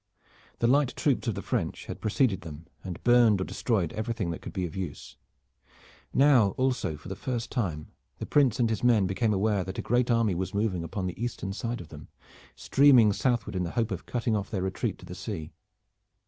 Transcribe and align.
The 0.57 0.65
light 0.65 0.95
troops 0.95 1.27
of 1.27 1.35
the 1.35 1.43
French 1.43 1.85
had 1.85 2.01
preceded 2.01 2.41
then 2.41 2.67
and 2.83 3.03
burned 3.03 3.39
or 3.39 3.43
destroyed 3.43 3.93
everything 3.93 4.31
that 4.31 4.41
could 4.41 4.51
be 4.51 4.65
of 4.65 4.75
use. 4.75 5.15
Now 6.11 6.55
also 6.57 6.97
for 6.97 7.07
the 7.07 7.15
first 7.15 7.51
time 7.51 7.91
the 8.17 8.25
Prince 8.25 8.59
and 8.59 8.67
his 8.67 8.83
men 8.83 9.05
became 9.05 9.31
aware 9.31 9.63
that 9.63 9.77
a 9.77 9.81
great 9.83 10.09
army 10.09 10.33
was 10.33 10.55
moving 10.55 10.83
upon 10.83 11.05
the 11.05 11.23
eastern 11.23 11.53
side 11.53 11.81
of 11.81 11.89
them, 11.89 12.07
streaming 12.55 13.13
southward 13.13 13.55
in 13.55 13.61
the 13.63 13.69
hope 13.77 13.91
of 13.91 14.07
cutting 14.07 14.35
off 14.35 14.49
their 14.49 14.63
retreat 14.63 14.97
to 14.97 15.05
the 15.05 15.13
sea. 15.13 15.51